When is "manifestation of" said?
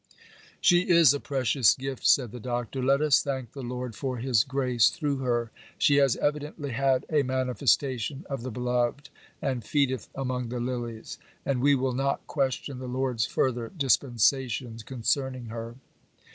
7.21-8.41